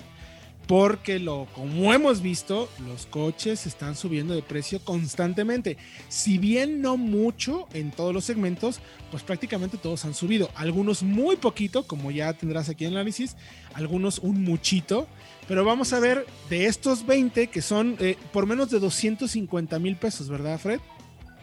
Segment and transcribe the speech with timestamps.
[0.67, 5.77] Porque lo, como hemos visto, los coches están subiendo de precio constantemente.
[6.09, 8.81] Si bien no mucho en todos los segmentos,
[9.11, 10.49] pues prácticamente todos han subido.
[10.55, 13.37] Algunos muy poquito, como ya tendrás aquí en el análisis,
[13.73, 15.07] algunos un muchito.
[15.47, 19.95] Pero vamos a ver de estos 20 que son eh, por menos de 250 mil
[19.95, 20.81] pesos, ¿verdad, Fred?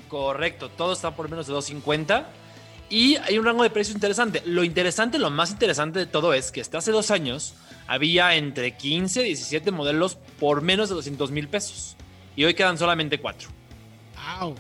[0.08, 2.30] Correcto, todos están por menos de 250
[2.91, 4.42] y hay un rango de precio interesante.
[4.44, 7.55] Lo interesante, lo más interesante de todo es que hasta hace dos años
[7.86, 11.97] había entre 15 y 17 modelos por menos de 200 mil pesos.
[12.34, 13.48] Y hoy quedan solamente cuatro.
[14.41, 14.56] ¡Wow!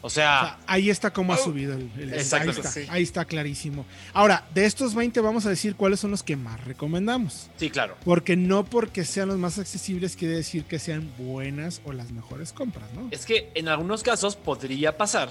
[0.00, 3.84] O sea, ahí está como ha subido el, exacto, ahí, está, ahí está clarísimo.
[4.12, 7.50] Ahora, de estos 20 vamos a decir cuáles son los que más recomendamos.
[7.56, 7.96] Sí, claro.
[8.04, 12.52] Porque no porque sean los más accesibles quiere decir que sean buenas o las mejores
[12.52, 13.08] compras, ¿no?
[13.10, 15.30] Es que en algunos casos podría pasar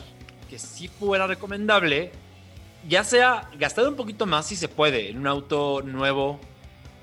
[0.50, 2.12] que si fuera recomendable
[2.88, 6.40] ya sea gastar un poquito más si se puede en un auto nuevo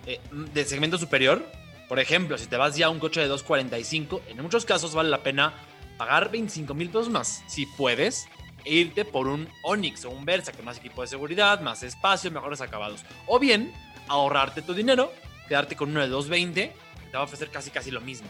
[0.07, 1.45] eh, de segmento superior.
[1.89, 5.11] Por ejemplo, si te vas ya a un coche de 245, en muchos casos vale
[5.11, 5.53] la pena
[5.99, 8.27] pagar 25 mil pesos más, si puedes,
[8.65, 12.31] e irte por un Onix o un Versa con más equipo de seguridad, más espacio,
[12.31, 13.05] mejores acabados.
[13.27, 13.73] O bien,
[14.09, 15.13] ahorrarte tu dinero,
[15.49, 18.29] quedarte con uno de 220, que te va a ofrecer casi casi lo mismo.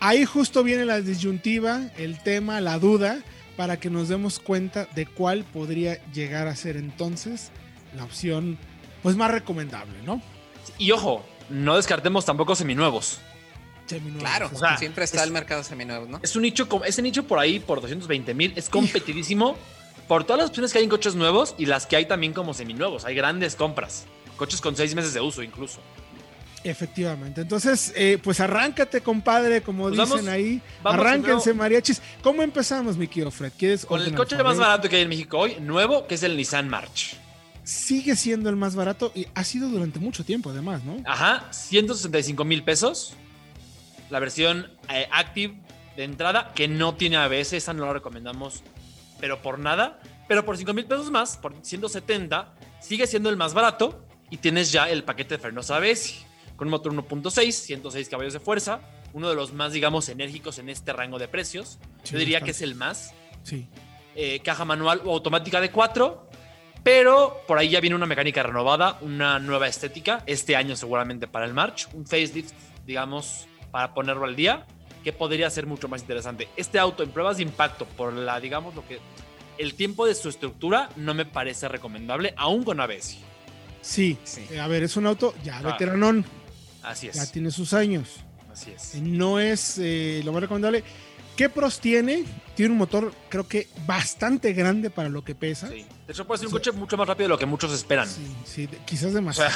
[0.00, 3.22] Ahí justo viene la disyuntiva, el tema, la duda
[3.60, 7.50] para que nos demos cuenta de cuál podría llegar a ser entonces
[7.94, 8.56] la opción
[9.02, 10.22] pues más recomendable, ¿no?
[10.78, 13.18] Y ojo, no descartemos tampoco seminuevos.
[13.84, 14.22] Seminuevos.
[14.22, 16.20] Claro, siempre está el mercado seminuevos, ¿no?
[16.22, 19.58] Es un nicho, ese nicho por ahí, por 220 mil, es competidísimo
[20.08, 22.54] por todas las opciones que hay en coches nuevos y las que hay también como
[22.54, 23.04] seminuevos.
[23.04, 24.06] Hay grandes compras,
[24.38, 25.80] coches con seis meses de uso incluso.
[26.62, 27.40] Efectivamente.
[27.40, 30.60] Entonces, eh, pues arráncate, compadre, como pues dicen ahí.
[30.84, 32.02] Arránquense, mariachis.
[32.22, 33.52] ¿Cómo empezamos, mi querido Fred?
[33.56, 36.36] ¿Quieres Con el coche más barato que hay en México hoy, nuevo, que es el
[36.36, 37.16] Nissan March.
[37.64, 40.96] Sigue siendo el más barato y ha sido durante mucho tiempo, además, ¿no?
[41.06, 43.14] Ajá, 165 mil pesos.
[44.10, 45.54] La versión eh, Active
[45.96, 48.62] de entrada, que no tiene ABS, esa no la recomendamos,
[49.18, 50.00] pero por nada.
[50.28, 54.70] Pero por 5 mil pesos más, por 170, sigue siendo el más barato y tienes
[54.72, 56.29] ya el paquete de frenos ABS
[56.60, 58.80] con un motor 1.6, 106 caballos de fuerza,
[59.14, 61.78] uno de los más, digamos, enérgicos en este rango de precios.
[62.04, 63.14] Yo diría que es el más.
[63.44, 63.66] Sí.
[64.14, 66.28] Eh, caja manual o automática de 4,
[66.82, 71.46] pero por ahí ya viene una mecánica renovada, una nueva estética, este año seguramente para
[71.46, 72.52] el March, un facelift,
[72.84, 74.66] digamos, para ponerlo al día,
[75.02, 76.46] que podría ser mucho más interesante.
[76.58, 78.98] Este auto en pruebas de impacto, por la, digamos, lo que...
[79.56, 83.16] El tiempo de su estructura no me parece recomendable, aún con ABS.
[83.80, 84.46] Sí, sí.
[84.50, 85.62] Eh, a ver, es un auto ya ah.
[86.82, 87.16] Así es.
[87.16, 88.20] Ya tiene sus años.
[88.52, 88.94] Así es.
[88.96, 90.82] No es eh, lo más recomendable.
[91.36, 92.24] ¿Qué pros tiene?
[92.54, 95.68] Tiene un motor, creo que bastante grande para lo que pesa.
[95.68, 95.86] Sí.
[96.06, 98.06] De hecho, puede ser un coche mucho más rápido de lo que muchos esperan.
[98.06, 99.50] Sí, sí quizás demasiado.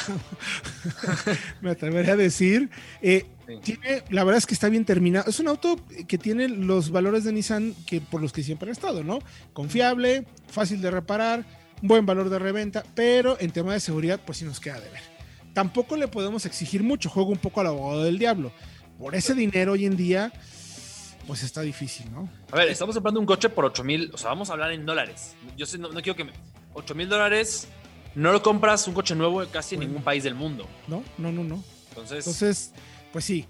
[1.61, 2.71] Me atrevería a decir.
[3.03, 3.27] Eh,
[3.63, 5.29] tiene, la verdad es que está bien terminado.
[5.29, 8.73] Es un auto que tiene los valores de Nissan que por los que siempre ha
[8.73, 9.19] estado, ¿no?
[9.53, 11.45] Confiable, fácil de reparar,
[11.83, 15.14] buen valor de reventa, pero en tema de seguridad, pues sí nos queda de ver
[15.55, 17.09] tampoco le podemos exigir mucho.
[17.09, 18.53] Juego un poco al abogado del diablo.
[18.99, 20.33] Por ese dinero hoy en día,
[21.27, 22.29] pues está difícil, ¿no?
[22.53, 24.85] A ver, estamos comprando un coche por 8 mil, o sea, vamos a hablar en
[24.85, 25.35] dólares.
[25.57, 26.33] Yo no, quiero que me...
[26.75, 27.69] 8 mil dólares,
[28.17, 30.69] no lo compras un coche nuevo casi en ningún país del mundo.
[30.89, 31.63] No, no, no, no.
[31.91, 32.73] Entonces, Entonces
[33.13, 33.47] pues sí,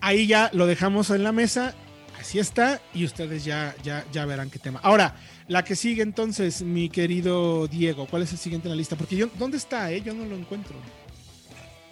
[0.00, 1.74] ahí ya lo dejamos en la mesa,
[2.20, 4.78] así está, y ustedes ya, ya, ya verán qué tema.
[4.84, 5.16] Ahora,
[5.48, 8.94] la que sigue entonces, mi querido Diego, ¿cuál es el siguiente en la lista?
[8.94, 9.90] Porque yo, ¿dónde está?
[9.90, 10.02] Eh?
[10.02, 10.76] Yo no lo encuentro.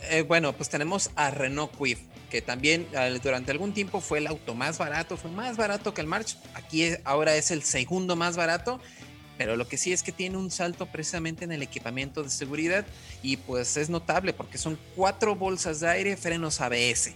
[0.08, 1.98] Eh, bueno, pues tenemos a Renault Kwid,
[2.30, 2.86] que también
[3.22, 6.36] durante algún tiempo fue el auto más barato, fue más barato que el March.
[6.54, 8.80] Aquí ahora es el segundo más barato,
[9.36, 12.86] pero lo que sí es que tiene un salto precisamente en el equipamiento de seguridad
[13.22, 17.12] y pues es notable porque son cuatro bolsas de aire, frenos ABS.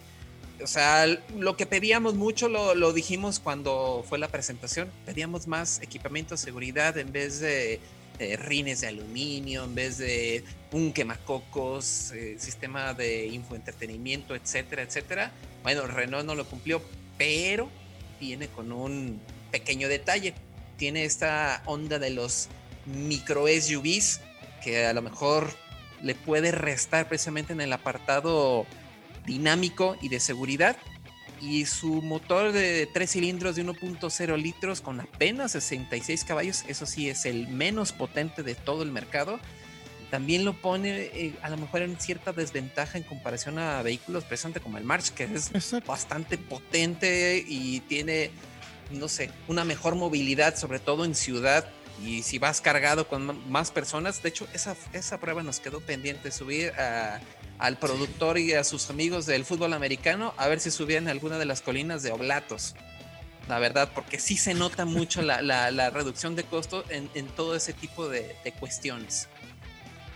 [0.63, 1.07] O sea,
[1.37, 6.97] lo que pedíamos mucho lo dijimos cuando fue la presentación, pedíamos más equipamiento de seguridad
[6.99, 7.81] en vez de
[8.19, 15.33] rines de aluminio, en vez de un quemacocos, eh, sistema de infoentretenimiento, etcétera, etcétera.
[15.63, 16.83] Bueno, Renault no lo cumplió,
[17.19, 17.69] pero
[18.21, 19.21] viene con un
[19.51, 20.35] pequeño detalle.
[20.77, 22.49] Tiene esta onda de los
[22.87, 24.21] micro SUVs
[24.63, 25.51] que a lo mejor
[26.03, 28.67] le puede restar precisamente en el apartado
[29.27, 30.77] dinámico y de seguridad.
[31.45, 37.09] Y su motor de tres cilindros de 1.0 litros con apenas 66 caballos, eso sí
[37.11, 39.39] es el menos potente de todo el mercado.
[40.11, 44.63] También lo pone eh, a lo mejor en cierta desventaja en comparación a vehículos presentes
[44.63, 45.87] como el March, que es Exacto.
[45.91, 48.31] bastante potente y tiene,
[48.91, 51.69] no sé, una mejor movilidad, sobre todo en ciudad.
[52.05, 56.31] Y si vas cargado con más personas, de hecho, esa, esa prueba nos quedó pendiente,
[56.31, 57.21] subir a-
[57.59, 61.45] al productor y a sus amigos del fútbol americano a ver si subían alguna de
[61.45, 62.75] las colinas de Oblatos.
[63.49, 67.27] La verdad, porque sí se nota mucho la, la- la reducción de costo en, en
[67.29, 69.29] todo ese tipo de, de cuestiones.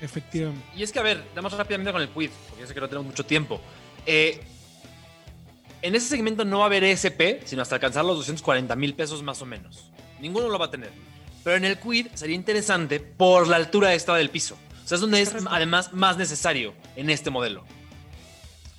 [0.01, 0.65] Efectivamente.
[0.77, 2.89] Y es que, a ver, damos rápidamente con el quiz, porque yo sé que no
[2.89, 3.61] tenemos mucho tiempo.
[4.07, 4.41] Eh,
[5.83, 9.23] en ese segmento no va a haber ESP, sino hasta alcanzar los 240 mil pesos
[9.23, 9.91] más o menos.
[10.21, 10.91] Ninguno lo va a tener.
[11.45, 14.57] Pero en el Quid sería interesante por la altura extra del piso.
[14.89, 17.63] O sea, es donde es además más necesario en este modelo.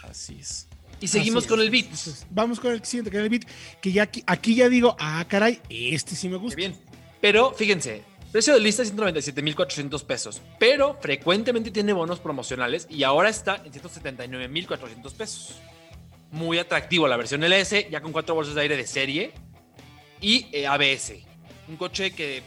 [0.01, 0.67] Así es.
[0.99, 1.65] Y seguimos con es.
[1.65, 1.85] el Beat.
[2.31, 3.43] Vamos con el siguiente, que es el Beat,
[3.79, 6.55] que ya aquí, aquí ya digo, ah, caray, este sí me Qué gusta.
[6.55, 6.75] bien.
[7.21, 8.01] Pero fíjense,
[8.31, 15.13] precio de lista 197.400 pesos, pero frecuentemente tiene bonos promocionales y ahora está en 179.400
[15.13, 15.59] pesos.
[16.31, 19.31] Muy atractivo la versión LS, ya con cuatro bolsas de aire de serie
[20.21, 21.13] y eh, ABS.
[21.67, 22.41] Un coche que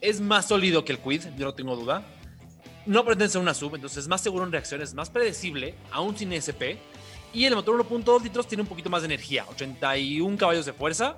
[0.00, 2.02] es más sólido que el Quid, yo no tengo duda.
[2.86, 6.32] No pretende ser una sub, entonces es más seguro en reacciones, más predecible, aún sin
[6.32, 6.78] SP.
[7.32, 11.16] Y el motor 1.2 litros tiene un poquito más de energía, 81 caballos de fuerza.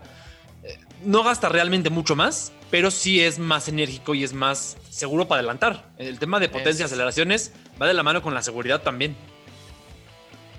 [0.64, 5.28] Eh, No gasta realmente mucho más, pero sí es más enérgico y es más seguro
[5.28, 5.90] para adelantar.
[5.98, 9.14] El tema de potencia y aceleraciones va de la mano con la seguridad también.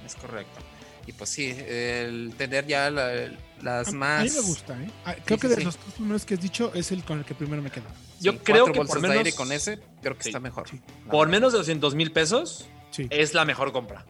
[0.05, 0.59] Es correcto.
[1.07, 3.29] Y pues sí, el tener ya la-
[3.61, 4.21] las A- más.
[4.21, 4.89] A mí me gusta, ¿eh?
[5.05, 5.63] Ah, Creo Sí, que sí, de sí.
[5.65, 7.85] los tres primeros que has dicho es el con el que primero me quedo.
[8.19, 10.65] Yo sí, creo que por de menos, aire con ese, creo que Sí, está mejor.
[11.09, 11.31] por verdad.
[11.31, 14.05] menos de 200 mil pesos Sí, es la mejor compra.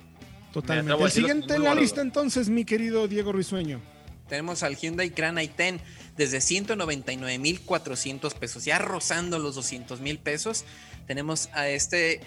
[0.53, 1.03] totalmente.
[1.03, 3.79] El siguiente en la lista entonces, mi querido Diego Risueño.
[4.27, 5.79] Tenemos al Hyundai Grand i10
[6.15, 10.65] desde 199,400 pesos, ya rozando los 200 mil pesos.
[11.07, 12.21] Tenemos a este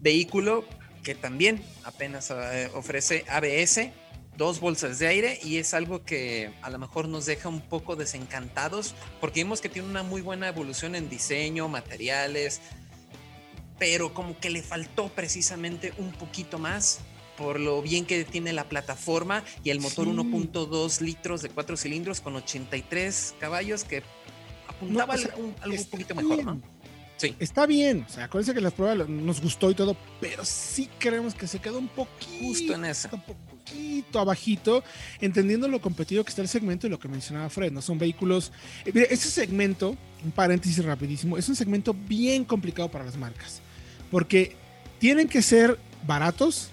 [0.00, 0.64] vehículo
[1.02, 3.92] que también apenas eh, ofrece ABS,
[4.36, 7.96] dos bolsas de aire y es algo que a lo mejor nos deja un poco
[7.96, 12.60] desencantados porque vimos que tiene una muy buena evolución en diseño, materiales,
[13.78, 17.00] pero como que le faltó precisamente un poquito más
[17.36, 20.10] por lo bien que tiene la plataforma y el motor Sí.
[20.12, 24.02] 1.2 litros de 4 cilindros con 83 caballos que
[24.68, 26.44] apuntaba No, o sea, al- un- algo un poquito mejor.
[26.44, 26.60] ¿no?
[27.16, 27.34] Sí.
[27.38, 31.34] Está bien, o sea, acuérdense que las pruebas nos gustó y todo, pero sí creemos
[31.34, 32.94] que se quedó un poquito, Justo en un
[33.70, 34.84] poquito abajito,
[35.20, 37.82] entendiendo lo competitivo que está el segmento y lo que mencionaba Fred, ¿no?
[37.82, 38.52] Son vehículos...
[38.84, 43.60] eh, mire, ese segmento, un paréntesis rapidísimo, es un segmento bien complicado para las marcas,
[44.10, 44.56] porque
[44.98, 46.68] tienen que ser baratos,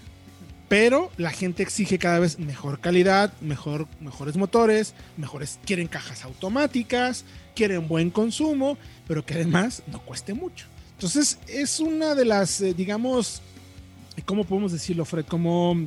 [0.68, 7.24] pero la gente exige cada vez mejor calidad, mejor, mejores motores, mejores, quieren cajas automáticas,
[7.54, 10.66] quieren buen consumo, pero que además no cueste mucho.
[10.92, 13.40] Entonces es una de las, eh, digamos,
[14.26, 15.24] ¿cómo podemos decirlo, Fred?
[15.24, 15.86] Como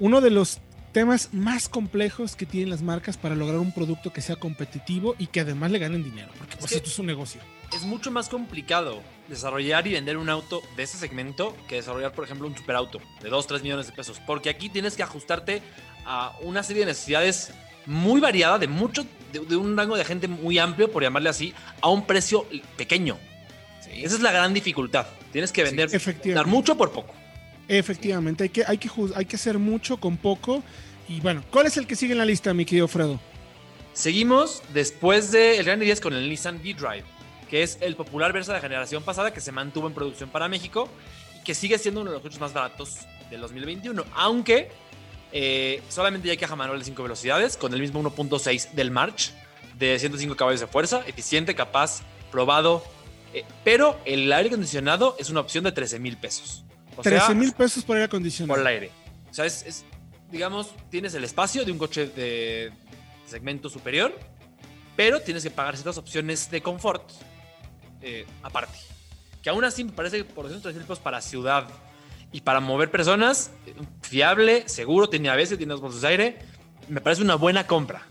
[0.00, 0.58] uno de los
[0.92, 5.26] temas más complejos que tienen las marcas para lograr un producto que sea competitivo y
[5.26, 7.40] que además le ganen dinero, porque pues que- esto es un negocio.
[7.74, 12.24] Es mucho más complicado desarrollar y vender un auto de ese segmento que desarrollar, por
[12.24, 14.20] ejemplo, un superauto de 2, 3 millones de pesos.
[14.24, 15.60] Porque aquí tienes que ajustarte
[16.06, 17.50] a una serie de necesidades
[17.86, 21.52] muy variada, de mucho, de, de un rango de gente muy amplio, por llamarle así,
[21.80, 22.46] a un precio
[22.76, 23.18] pequeño.
[23.92, 25.06] Esa es la gran dificultad.
[25.32, 26.50] Tienes que vender, dar Efectivamente.
[26.50, 27.12] mucho por poco.
[27.68, 30.62] Efectivamente, hay que, hay, que, hay que hacer mucho con poco.
[31.08, 33.20] Y bueno, ¿cuál es el que sigue en la lista, mi querido Fredo?
[33.92, 37.04] Seguimos después del Gran 10 con el Nissan V-Drive,
[37.48, 40.88] que es el popular Versa de generación pasada que se mantuvo en producción para México
[41.38, 42.98] y que sigue siendo uno de los coches más baratos
[43.30, 44.70] del 2021, aunque
[45.32, 49.32] eh, solamente ya queja manual de 5 velocidades con el mismo 1.6 del March
[49.78, 52.84] de 105 caballos de fuerza, eficiente, capaz, probado,
[53.32, 56.64] eh, pero el aire acondicionado es una opción de 13 mil pesos.
[56.96, 58.60] O sea, 13 mil pesos por aire por acondicionado.
[58.60, 58.90] el aire.
[59.30, 59.84] O sea, es, es,
[60.30, 62.72] digamos, tienes el espacio de un coche de
[63.26, 64.18] segmento superior,
[64.96, 67.10] pero tienes que pagar ciertas opciones de confort
[68.02, 68.78] eh, aparte.
[69.42, 71.66] Que aún así me parece que por 203 mil pesos para ciudad
[72.32, 76.38] y para mover personas, eh, fiable, seguro, tiene ABS, tiene dos bolsas de aire,
[76.88, 78.06] me parece una buena compra.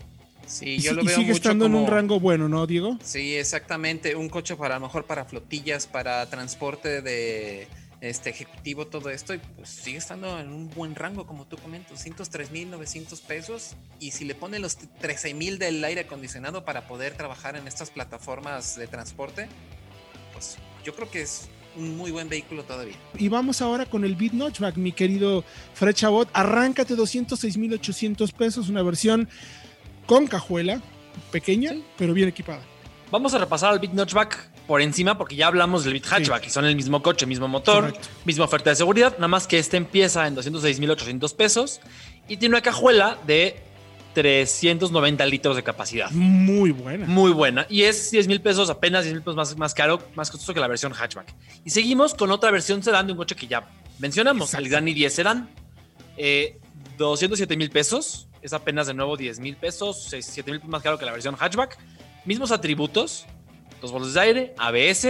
[0.45, 2.49] Sí, Y, yo si- lo y veo sigue mucho estando en un como- rango bueno,
[2.49, 2.97] ¿no, Diego?
[3.03, 4.15] Sí, exactamente.
[4.15, 7.67] Un coche para a lo mejor para flotillas, para transporte de
[8.10, 12.05] este ejecutivo, todo esto, y pues sigue estando en un buen rango, como tú comentas,
[12.05, 13.75] 203.900 pesos.
[14.00, 18.75] Y si le ponen los 13.000 del aire acondicionado para poder trabajar en estas plataformas
[18.75, 19.48] de transporte,
[20.33, 22.95] pues yo creo que es un muy buen vehículo todavía.
[23.17, 25.43] Y vamos ahora con el Beat Notchback, mi querido
[25.74, 26.29] Fred Chabot.
[26.33, 29.29] Arráncate 206,800 pesos, una versión
[30.05, 30.81] con cajuela,
[31.31, 31.83] pequeña, Sí.
[31.98, 32.62] pero bien equipada.
[33.12, 36.50] Vamos a repasar al Big Notchback por encima porque ya hablamos del Big Hatchback y
[36.50, 38.08] son el mismo coche, mismo motor, Correcto.
[38.25, 41.82] misma oferta de seguridad, nada más que este empieza en 206.800 pesos
[42.27, 43.62] y tiene una cajuela de
[44.13, 46.10] 390 litros de capacidad.
[46.12, 47.05] Muy buena.
[47.08, 47.65] Muy buena.
[47.70, 50.60] Y es 10 mil pesos, apenas 10 mil pesos más, más caro, más costoso que
[50.60, 51.34] la versión hatchback.
[51.65, 53.67] Y seguimos con otra versión sedán de un coche que ya
[54.00, 54.65] mencionamos, Exacto.
[54.65, 55.50] el Gran i10 sedán.
[56.17, 56.58] Eh,
[56.98, 58.27] 207 mil pesos.
[58.41, 61.77] Es apenas de nuevo 10 mil pesos, 7 mil más caro que la versión hatchback.
[62.25, 63.25] Mismos atributos,
[63.83, 65.05] dos bolsas de aire, ABS.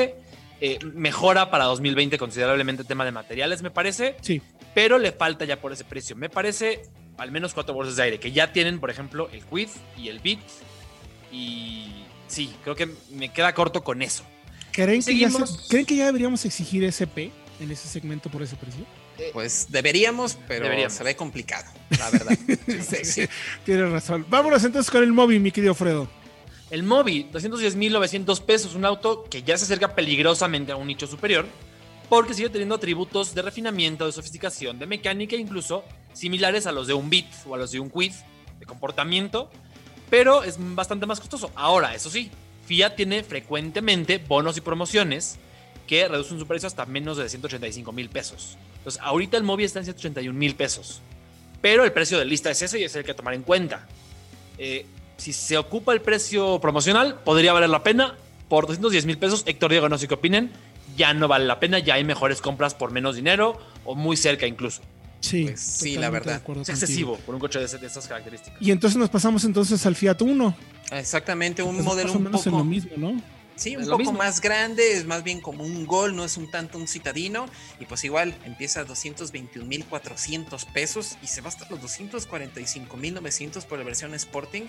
[0.62, 4.42] eh, mejora para 2020 considerablemente el tema de materiales, me parece Sí,
[4.74, 6.15] pero le falta ya por ese precio.
[6.15, 6.84] Me parece
[7.18, 10.20] al menos cuatro bolsas de aire, que ya tienen, por ejemplo, el Quid y el
[10.20, 10.39] Beat.
[11.32, 14.24] Y sí, creo que me queda corto con eso.
[14.72, 15.68] ¿Creen que, ya se- Seguimos.
[15.70, 18.86] ¿Creen que ya deberíamos exigir SP en ese segmento por ese precio?
[19.32, 20.94] Pues deberíamos, pero Deberíamos.
[20.94, 21.65] se ve complicado,
[22.00, 22.38] la verdad.
[22.68, 23.25] Sí, sí.
[23.63, 24.25] Tienes razón.
[24.27, 26.10] Vámonos entonces con el móvil, mi querido Fredo.
[26.74, 31.46] El Mobi, 210.900 pesos, un auto que ya se acerca peligrosamente a un nicho superior,
[32.10, 36.96] porque sigue teniendo atributos de refinamiento, de sofisticación, de mecánica, incluso similares a los de
[36.96, 38.13] un Beat o a los de un Quid,
[38.60, 39.51] de comportamiento,
[40.10, 41.51] pero es bastante más costoso.
[41.53, 42.32] Ahora, eso sí,
[42.65, 45.38] Fiat tiene frecuentemente bonos y promociones
[45.86, 48.58] que reducen su precio hasta menos de 185 mil pesos.
[48.77, 51.03] Entonces, ahorita el Mobi está en 181 mil pesos,
[51.62, 53.88] pero el precio de lista es ese y es el que tomar en cuenta.
[54.58, 54.88] Eh,
[55.24, 58.15] si se ocupa el precio promocional, podría valer la pena.
[58.50, 60.51] Por 210 mil pesos, Héctor Diego, no sé qué opinen.
[60.98, 64.46] Ya no vale la pena, ya hay mejores compras por menos dinero o muy cerca
[64.46, 64.82] incluso.
[65.22, 66.36] Sí, Pues sí, la verdad.
[66.36, 66.65] Es contigo.
[66.68, 68.62] excesivo por un coche de, de esas características.
[68.62, 70.53] Y entonces nos pasamos entonces al Fiat Uno.
[70.92, 73.22] Exactamente, un modelo más o un menos en poco lo mismo, ¿no?
[73.56, 74.14] Sí, un poco mismo.
[74.14, 77.46] más grande, es más bien como un gol, no es un tanto un citadino.
[77.80, 83.86] Y pues igual empieza a 221.400 pesos y se va hasta los 245.900 por la
[83.86, 84.64] versión Sporting.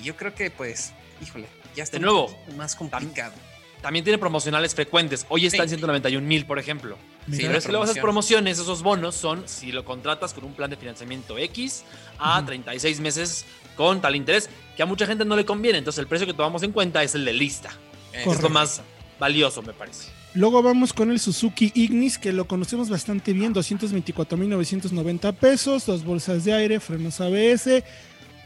[0.00, 0.92] Y yo creo que pues,
[1.22, 3.32] híjole, ya está De un nuevo, poquito más complicado.
[3.80, 5.24] También tiene promocionales frecuentes.
[5.28, 5.62] Hoy está Sí.
[5.62, 6.98] en 191 mil, por ejemplo.
[7.28, 7.46] Mira.
[7.46, 10.68] Pero es que luego esas promociones, esos bonos son si lo contratas con un plan
[10.68, 11.84] de financiamiento X
[12.18, 12.46] a Ujú.
[12.46, 13.44] 36 meses
[13.76, 15.78] con tal interés, que a mucha gente no le conviene.
[15.78, 17.70] Entonces el precio que tomamos en cuenta es el de lista.
[18.12, 18.50] Eh, Es lo Correcto.
[18.50, 18.82] más
[19.18, 20.10] valioso, me parece.
[20.34, 26.44] Luego vamos con el Suzuki Ignis, que lo conocemos bastante bien, 224.990 pesos, dos bolsas
[26.44, 27.82] de aire, frenos ABS,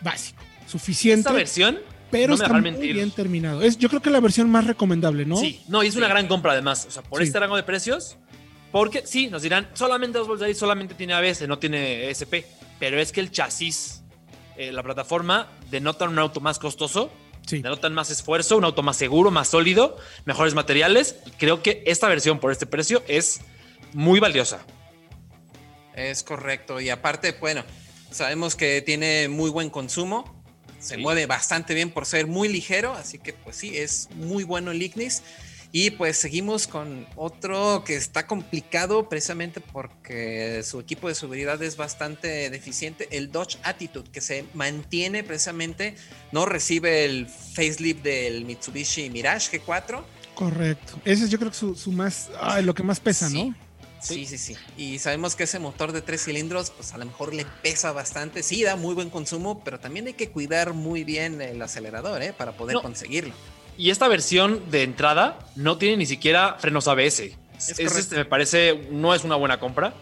[0.00, 1.78] básico, suficiente, Esta versión,
[2.10, 3.62] pero no está muy bien terminado.
[3.62, 5.36] Es, yo creo que la versión más recomendable, ¿no?
[5.36, 6.86] sí, no, y es una gran compra además.
[6.86, 7.26] O sea, por Sí.
[7.26, 8.16] este rango de precios,
[8.70, 12.44] porque sí, nos dirán, solamente dos bolsas de aire, solamente tiene ABS, no tiene ESP.
[12.78, 14.02] Pero es que el chasis,
[14.56, 17.10] eh, la plataforma, denotan un auto más costoso
[17.46, 17.60] Sí.
[17.60, 21.16] denotan más esfuerzo, un auto más seguro, más sólido, mejores materiales.
[21.38, 23.40] Creo que esta versión por este precio es
[23.92, 24.64] muy valiosa.
[25.94, 26.80] Es correcto.
[26.80, 27.64] Y aparte, bueno,
[28.10, 30.40] sabemos que tiene muy buen consumo.
[30.78, 31.00] Se Sí.
[31.00, 32.92] mueve bastante bien por ser muy ligero.
[32.94, 35.22] Así que, pues sí, es muy bueno el Ignis.
[35.74, 41.78] Y pues seguimos con otro que está complicado precisamente porque su equipo de seguridad es
[41.78, 45.94] bastante deficiente, el Dodge Attitude, que se mantiene precisamente,
[46.30, 50.02] no recibe el facelift del Mitsubishi Mirage G4.
[50.34, 51.00] Correcto.
[51.06, 53.48] Ese es yo creo que su, su más, ay, lo que más pesa, Sí.
[53.48, 53.56] ¿no?
[54.02, 54.56] Sí, sí, sí.
[54.76, 58.42] Y sabemos que ese motor de tres cilindros, pues a lo mejor le pesa bastante.
[58.42, 62.32] Sí, da muy buen consumo, pero también hay que cuidar muy bien el acelerador, ¿eh?
[62.36, 62.82] Para poder No.
[62.82, 63.32] conseguirlo.
[63.78, 67.20] Y esta versión de entrada no tiene ni siquiera frenos ABS.
[67.20, 67.36] Es,
[67.76, 67.98] correcto.
[67.98, 69.94] este, me parece, no es una buena compra.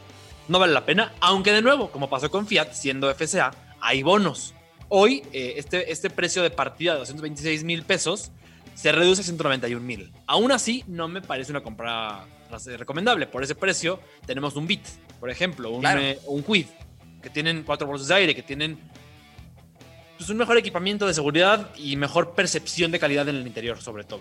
[0.48, 1.12] No vale la pena.
[1.20, 4.54] Aunque de nuevo, como pasó con Fiat, siendo FCA, hay bonos.
[4.88, 8.32] Hoy, eh, este, este precio de partida de 226 mil pesos
[8.74, 10.12] se reduce a 191 mil.
[10.26, 12.24] Aún así, no me parece una compra
[12.76, 13.26] recomendable.
[13.28, 14.84] Por ese precio, tenemos un Bit,
[15.20, 16.00] por ejemplo, un, Claro.
[16.00, 16.66] eh, un Quid,
[17.22, 18.78] que tienen cuatro bolsas de aire, que tienen
[20.30, 24.20] un mejor equipamiento de seguridad y mejor percepción de calidad en el interior, sobre todo.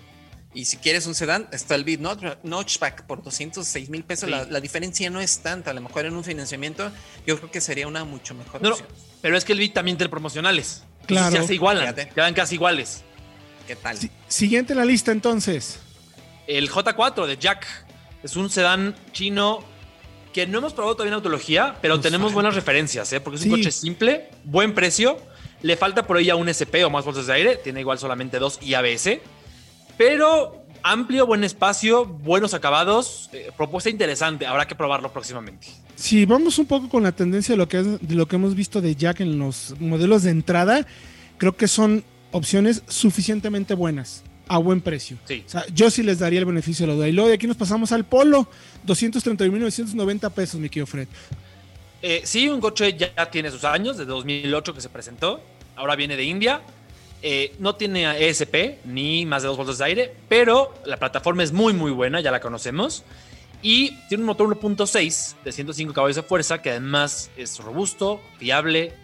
[0.52, 4.24] Y si quieres un sedán, está el Beat Notch- Notchback por 206 mil pesos.
[4.26, 4.30] Sí.
[4.32, 5.70] La, la diferencia no es tanta.
[5.70, 6.90] A lo mejor en un financiamiento,
[7.26, 8.88] yo creo que sería una mucho mejor No, no, opción.
[9.22, 10.82] pero es que el Bit también tiene promocionales.
[11.02, 11.36] Entonces Claro.
[11.36, 12.08] Ya se igualan, Fíjate.
[12.14, 13.02] quedan casi iguales.
[13.68, 13.96] ¿Qué tal?
[13.96, 15.78] Si- siguiente en la lista entonces.
[16.48, 17.64] El J4 de Jack
[18.24, 19.62] es un sedán chino
[20.32, 23.20] que no hemos probado todavía en autología, pero tenemos buenas referencias, ¿eh?
[23.20, 23.56] porque es un Sí.
[23.56, 25.16] coche simple, buen precio,
[25.62, 28.38] Le falta por ahí a un SP o más bolsas de aire, tiene igual solamente
[28.38, 29.20] dos y ABS,
[29.98, 35.66] pero amplio, buen espacio, buenos acabados, eh, propuesta interesante, habrá que probarlo próximamente.
[35.96, 38.54] Si vamos un poco con la tendencia de lo, que es- de lo que hemos
[38.54, 40.86] visto de Jack en los modelos de entrada,
[41.36, 42.02] creo que son
[42.32, 45.18] opciones suficientemente buenas, a buen precio.
[45.26, 45.42] Sí.
[45.46, 47.46] O sea, yo sí les daría el beneficio de lo de Y luego de aquí
[47.46, 48.48] nos pasamos al Polo,
[48.86, 51.08] 231.990 pesos, mi querido Fred.
[52.02, 55.40] Eh, sí, un coche ya tiene sus años, desde 2008 que se presentó,
[55.76, 56.62] ahora viene de India.
[57.22, 61.52] Eh, no tiene ESP ni más de dos bolsas de aire, pero la plataforma es
[61.52, 63.04] muy muy buena, ya la conocemos.
[63.62, 68.94] Y tiene un motor 1.6 de 105 caballos de fuerza que además es robusto, fiable,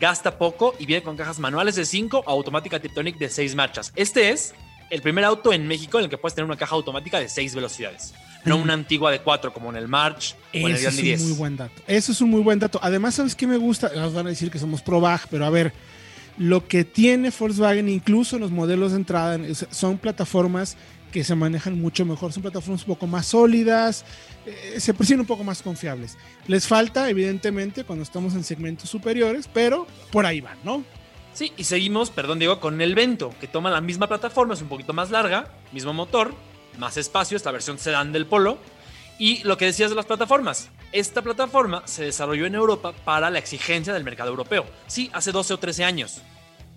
[0.00, 3.92] gasta poco y viene con cajas manuales de 5 o automática Tiptonic de 6 marchas.
[3.94, 4.54] Este es
[4.88, 7.54] el primer auto en México en el que puedes tener una caja automática de 6
[7.54, 8.14] velocidades,
[8.46, 11.20] no una antigua de 4 como en el March o en el Eso es 10.
[11.20, 11.82] un muy buen dato.
[11.86, 12.78] Eso es un muy buen dato.
[12.82, 13.90] Además, ¿sabes qué me gusta?
[13.94, 15.72] Nos van a decir que somos pro BAG, pero a ver,
[16.38, 19.38] lo que tiene Volkswagen, incluso en los modelos de entrada,
[19.70, 20.76] son plataformas
[21.12, 24.04] que se manejan mucho mejor, son plataformas un poco más sólidas,
[24.44, 26.18] eh, se perciben un poco más confiables.
[26.46, 30.84] Les falta, evidentemente, cuando estamos en segmentos superiores, pero por ahí van, ¿no?
[31.32, 34.68] Sí, y seguimos, perdón Diego, con el Vento, que toma la misma plataforma, es un
[34.68, 36.34] poquito más larga, mismo motor,
[36.78, 38.58] más espacio, es la versión sedán del Polo.
[39.18, 43.38] Y lo que decías de las plataformas, esta plataforma se desarrolló en Europa para la
[43.38, 44.66] exigencia del mercado europeo.
[44.86, 46.20] Sí, hace 12 o 13 años,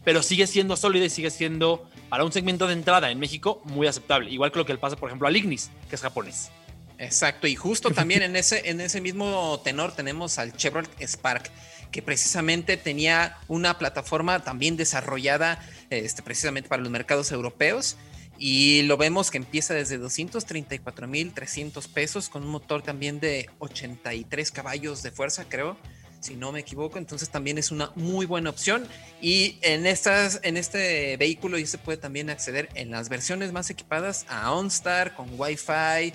[0.05, 3.87] pero sigue siendo sólida y sigue siendo para un segmento de entrada en México muy
[3.87, 4.31] aceptable.
[4.31, 6.49] Igual que lo que pasa, por ejemplo, al Ignis, que es japonés.
[6.97, 11.49] Exacto, y justo también en ese, en ese mismo tenor tenemos al Chevrolet Spark,
[11.91, 17.95] que precisamente tenía una plataforma también desarrollada este, precisamente para los mercados europeos.
[18.41, 25.03] Y lo vemos que empieza desde 234.300 pesos con un motor también de 83 caballos
[25.03, 25.75] de fuerza, creo,
[26.22, 26.98] si no me equivoco.
[26.98, 28.88] Entonces también es una muy buena opción.
[29.22, 33.69] Y en, estas, en este vehículo ya se puede también acceder en las versiones más
[33.69, 36.13] equipadas a OnStar con Wi-Fi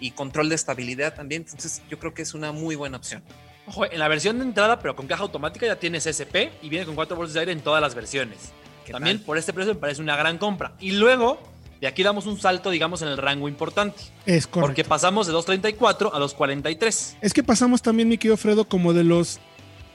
[0.00, 1.42] y control de estabilidad también.
[1.42, 3.22] Entonces yo creo que es una muy buena opción.
[3.66, 6.84] Ojo, en la versión de entrada, pero con caja automática, ya tienes SP y viene
[6.86, 8.38] con cuatro bolsas de aire en todas las versiones.
[8.84, 9.26] ¿Qué También tal?
[9.26, 10.74] por este precio me parece una gran compra.
[10.80, 11.40] Y luego,
[11.80, 14.02] de aquí damos un salto, digamos, en el rango importante.
[14.26, 14.60] Es correcto.
[14.66, 17.16] Porque pasamos de 2.34 a 2.43.
[17.20, 19.40] Es que pasamos también, mi querido Fredo, como de los,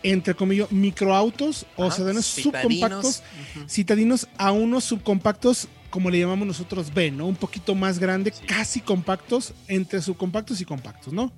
[0.01, 3.21] entre comillas, microautos o sedanes subcompactos,
[3.57, 3.69] Ujú.
[3.69, 7.27] citadinos a unos subcompactos, como le llamamos nosotros B, ¿no?
[7.27, 8.45] Un poquito más grande, Sí.
[8.47, 11.31] casi compactos, entre subcompactos y compactos, ¿no?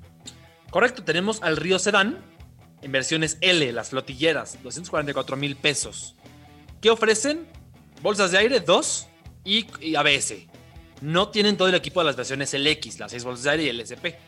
[0.69, 2.19] Correcto, tenemos al Río Sedán
[2.81, 6.15] en versiones L, las flotilleras, 244 mil pesos.
[6.81, 7.45] ¿Qué ofrecen?
[8.01, 9.07] Bolsas de aire, 2
[9.47, 10.35] y, y ABS.
[11.01, 13.69] No tienen todo el equipo de las versiones LX, las 6 bolsas de aire y
[13.69, 14.19] el SP.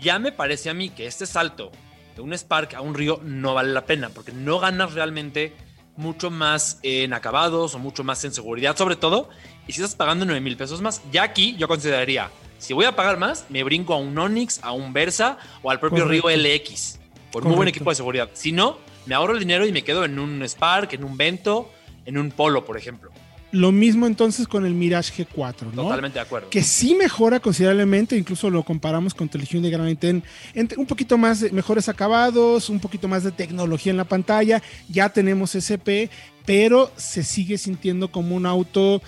[0.00, 1.70] Ya me parece a mí que este salto
[2.16, 5.54] de un Spark a un Río no vale la pena, porque no ganas realmente
[5.96, 9.30] mucho más en acabados o mucho más en seguridad, sobre todo,
[9.66, 12.96] y si estás pagando 9 mil pesos más, ya aquí yo consideraría, si voy a
[12.96, 16.28] pagar más, me brinco a un Onix, a un Versa o al propio Correcto.
[16.28, 16.98] Río LX,
[17.30, 17.78] por muy buen Correcto.
[17.78, 18.30] equipo de seguridad.
[18.32, 21.70] Si no, me ahorro el dinero y me quedo en un Spark, en un Vento,
[22.04, 23.10] en un Polo, por ejemplo.
[23.56, 25.84] Lo mismo entonces con el Mirage G4, ¿no?
[25.84, 26.50] Totalmente de acuerdo.
[26.50, 31.16] Que sí mejora considerablemente, incluso lo comparamos con el Hyundai Grand i10, entre un poquito
[31.16, 36.10] más de mejores acabados, un poquito más de tecnología en la pantalla, ya tenemos SP,
[36.44, 39.00] pero se sigue sintiendo como un auto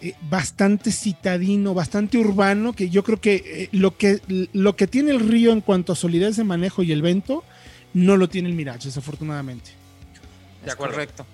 [0.00, 4.20] eh, bastante citadino, bastante urbano, que yo creo que, eh, lo que
[4.52, 7.42] lo que tiene el Río en cuanto a solidez de manejo y el vento,
[7.92, 9.70] no lo tiene el Mirage, desafortunadamente.
[10.62, 11.26] De Es correcto.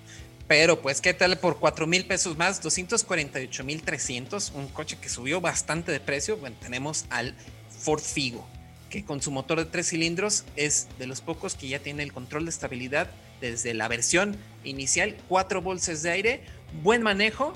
[0.47, 2.61] Pero pues, ¿qué tal por 4 mil pesos más?
[2.61, 6.37] 248 mil 300, un coche que subió bastante de precio.
[6.37, 7.33] Bueno, tenemos al
[7.69, 8.45] Ford Figo,
[8.89, 12.13] que con su motor de tres cilindros es de los pocos que ya tiene el
[12.13, 13.09] control de estabilidad
[13.41, 16.41] desde la versión inicial, cuatro bolsas de aire,
[16.81, 17.53] buen manejo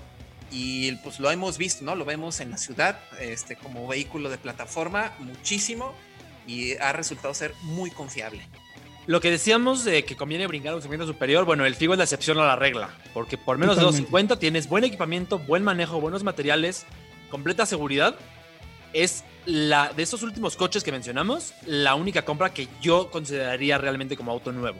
[0.51, 1.95] y pues lo hemos visto, ¿no?
[1.95, 5.93] Lo vemos en la ciudad este, como vehículo de plataforma muchísimo
[6.45, 8.41] y ha resultado ser muy confiable.
[9.07, 11.97] Lo que decíamos de que conviene brincar a un segmento superior, bueno, el Figo es
[11.97, 13.95] la excepción a la regla, porque por menos Totalmente.
[13.97, 16.85] de 250 tienes buen equipamiento, buen manejo, buenos materiales,
[17.31, 18.15] completa seguridad.
[18.91, 24.17] Es la de esos últimos coches que mencionamos, la única compra que yo consideraría realmente
[24.17, 24.77] como auto nuevo.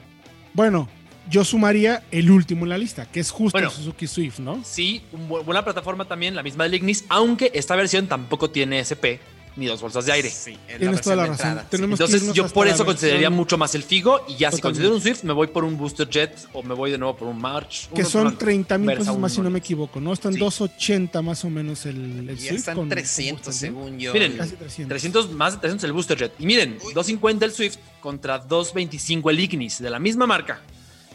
[0.54, 0.90] Bueno,
[1.30, 3.70] yo sumaría el último en la lista, que es justo Bueno.
[3.70, 4.62] el Suzuki Swift, ¿no?
[4.66, 9.20] Sí, buena plataforma también, la misma del Ignis, aunque esta versión tampoco tiene SP
[9.58, 10.30] ni dos bolsas de aire.
[10.30, 11.60] Sí, es Tienes toda la razón.
[11.72, 15.24] Entonces yo por eso consideraría mucho más el Figo y ya si considero un Swift
[15.24, 17.90] me voy por un Booster Jet o me voy de nuevo por un March.
[17.94, 20.14] Que son por 30 mil pesos más, si no me equivoco, ¿no?
[20.14, 20.40] Están Sí.
[20.40, 22.60] 280 más o menos el, el Ya Swift.
[22.60, 23.74] están con- con 300 combustión.
[23.76, 24.14] según yo.
[24.14, 24.88] Miren, Casi 300.
[24.90, 26.34] 300 más de 300 el Booster Jet.
[26.40, 26.94] Y miren, Uy.
[26.94, 30.62] 250 el Swift contra 225 el Ignis de la misma marca.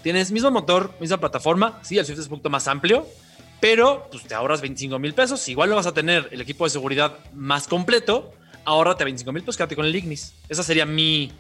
[0.03, 1.79] Tienes mismo motor, misma plataforma.
[1.83, 3.07] Sí, el Swift es un poquito más amplio,
[3.63, 5.49] pero pues te ahorras 25 mil pesos.
[5.49, 8.33] Igual no vas a tener el equipo de seguridad más completo.
[8.65, 10.35] Ahórrate 25 mil pesos, quédate con el Ignis.
[10.49, 11.31] Esa sería mi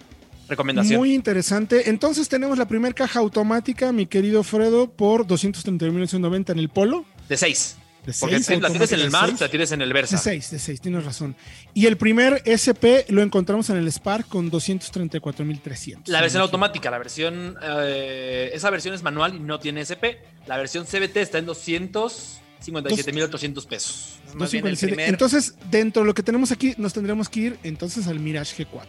[0.48, 1.00] recomendación.
[1.00, 1.90] Muy interesante.
[1.90, 7.04] Entonces tenemos la primera caja automática, mi querido Fredo, por 239.990 en el Polo.
[7.28, 7.78] De 6.
[8.04, 9.40] De Porque seis, la tienes en el de seis.
[9.40, 10.18] la tienes en el De Versa.
[10.18, 11.36] 6, de 6, tienes razón.
[11.72, 16.08] Y el primer SP lo encontramos en el Spark con 234.300.
[16.08, 17.56] La versión automática, la versión.
[17.62, 20.18] eh, esa versión es manual y no tiene SP.
[20.48, 24.18] La versión CBT está en 257.800 pesos.
[24.34, 24.86] Más bien el 257.
[24.94, 28.64] primer- Entonces, dentro de lo que tenemos aquí, nos tendremos que ir entonces al Mirage
[28.64, 28.86] G4.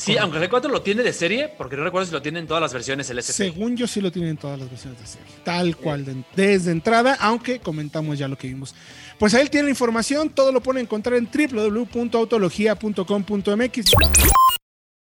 [0.00, 2.46] Sí, aunque el G4 lo tiene de serie, porque no recuerdo si lo tiene en
[2.46, 3.36] todas las versiones el SP.
[3.36, 5.26] Según yo, sí lo tienen en todas las versiones de serie.
[5.44, 8.74] Tal cual, de- desde entrada, aunque comentamos ya lo que vimos.
[9.18, 13.90] Pues ahí tiene la información, todo lo pueden encontrar en www.autologia.com.mx.